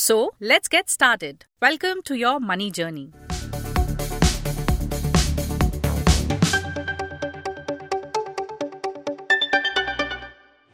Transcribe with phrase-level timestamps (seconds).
[0.00, 1.44] So, let's get started.
[1.60, 3.10] Welcome to your money journey.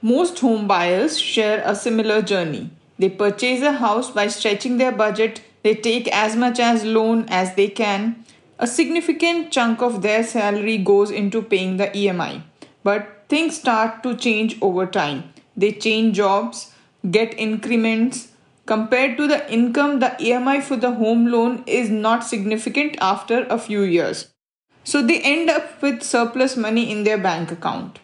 [0.02, 2.68] Most home buyers share a similar journey.
[2.98, 7.54] They purchase a house by stretching their budget, they take as much as loan as
[7.54, 8.26] they can.
[8.58, 12.42] A significant chunk of their salary goes into paying the EMI.
[12.82, 15.32] But things start to change over time.
[15.56, 16.72] They change jobs,
[17.10, 18.28] get increments.
[18.66, 23.58] Compared to the income, the EMI for the home loan is not significant after a
[23.58, 24.28] few years.
[24.84, 27.98] So they end up with surplus money in their bank account.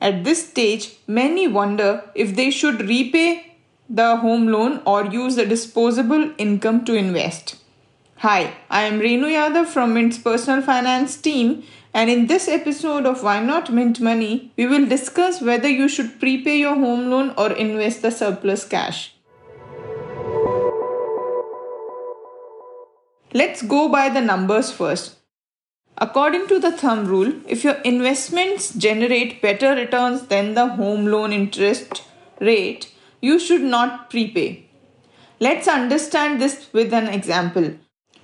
[0.00, 3.56] At this stage, many wonder if they should repay
[3.88, 7.56] the home loan or use the disposable income to invest.
[8.16, 11.62] Hi, I am Renu Yadav from Mint's personal finance team,
[11.94, 16.20] and in this episode of Why Not Mint Money, we will discuss whether you should
[16.20, 19.14] prepay your home loan or invest the surplus cash.
[23.34, 25.16] Let's go by the numbers first.
[25.98, 31.34] According to the thumb rule, if your investments generate better returns than the home loan
[31.34, 32.04] interest
[32.40, 32.90] rate,
[33.20, 34.64] you should not prepay.
[35.40, 37.74] Let's understand this with an example.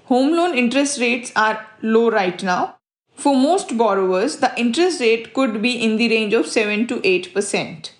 [0.06, 2.76] Home loan interest rates are low right now.
[3.14, 7.90] For most borrowers, the interest rate could be in the range of 7 to 8%.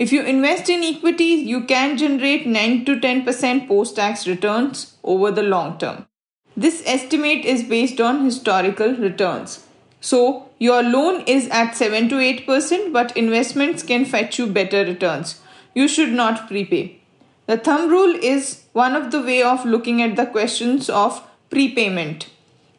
[0.00, 5.30] If you invest in equities, you can generate 9 to 10% post tax returns over
[5.30, 6.06] the long term.
[6.56, 9.66] This estimate is based on historical returns.
[10.02, 15.40] So, your loan is at 7 to 8%, but investments can fetch you better returns.
[15.74, 16.98] You should not prepay.
[17.46, 22.28] The thumb rule is one of the way of looking at the questions of prepayment.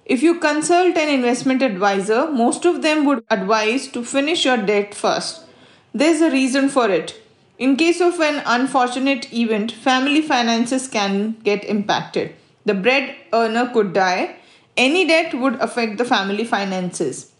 [0.06, 4.94] If you consult an investment advisor, most of them would advise to finish your debt
[4.94, 5.45] first.
[5.94, 7.19] There's a reason for it.
[7.57, 12.35] In case of an unfortunate event, family finances can get impacted
[12.66, 14.38] the bread earner could die,
[14.78, 17.31] any debt would affect the family finances.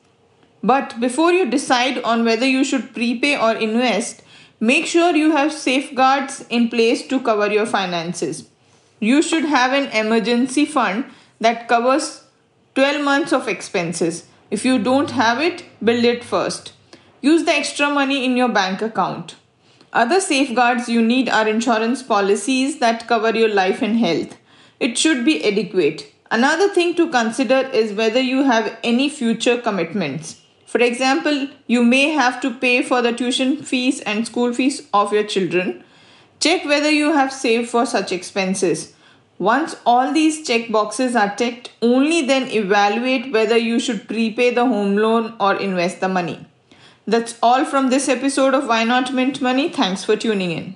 [0.61, 4.22] But before you decide on whether you should prepay or invest,
[4.59, 8.50] make sure you have safeguards in place to cover your finances.
[9.00, 11.06] You should have an emergency fund
[11.41, 12.23] that covers
[12.75, 14.25] 12 months of expenses.
[14.51, 16.73] If you don't have it, build it first.
[17.22, 19.35] Use the extra money in your bank account.
[19.91, 24.38] Other safeguards you need are insurance policies that cover your life and health
[24.79, 26.11] it should be adequate.
[26.31, 30.41] Another thing to consider is whether you have any future commitments.
[30.66, 35.13] For example, you may have to pay for the tuition fees and school fees of
[35.13, 35.84] your children.
[36.39, 38.94] Check whether you have saved for such expenses.
[39.38, 44.66] Once all these check boxes are ticked, only then evaluate whether you should prepay the
[44.66, 46.45] home loan or invest the money.
[47.05, 49.69] That's all from this episode of Why Not Mint Money.
[49.69, 50.75] Thanks for tuning in.